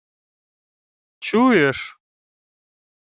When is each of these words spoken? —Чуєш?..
—Чуєш?.. 1.25 1.99